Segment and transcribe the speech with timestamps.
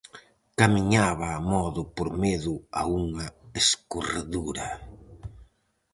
[0.59, 3.25] Camiñaba amodo por medo a unha
[3.61, 4.67] escorredura.